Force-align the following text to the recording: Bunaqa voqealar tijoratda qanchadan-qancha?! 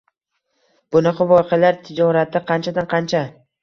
Bunaqa 0.95 1.29
voqealar 1.33 1.79
tijoratda 1.87 2.45
qanchadan-qancha?! 2.53 3.27